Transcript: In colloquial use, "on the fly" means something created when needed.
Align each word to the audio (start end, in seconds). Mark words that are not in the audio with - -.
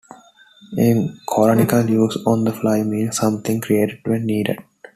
In 0.79 1.19
colloquial 1.27 1.87
use, 1.87 2.17
"on 2.25 2.43
the 2.43 2.51
fly" 2.51 2.81
means 2.81 3.17
something 3.17 3.61
created 3.61 3.99
when 4.03 4.25
needed. 4.25 4.57